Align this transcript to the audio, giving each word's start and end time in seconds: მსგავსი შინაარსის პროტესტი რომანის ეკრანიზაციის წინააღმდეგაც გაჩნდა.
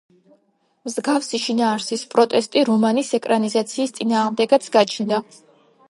მსგავსი 0.89 1.41
შინაარსის 1.43 2.07
პროტესტი 2.15 2.65
რომანის 2.73 3.15
ეკრანიზაციის 3.21 3.97
წინააღმდეგაც 4.01 4.77
გაჩნდა. 4.81 5.27